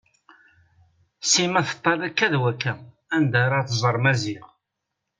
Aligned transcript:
Sima 1.31 1.61
teṭṭal 1.67 1.99
akka 2.07 2.27
d 2.33 2.35
wakka 2.41 2.73
anda 3.15 3.37
ara 3.45 3.67
tẓer 3.69 3.95
Maziɣ. 4.03 4.43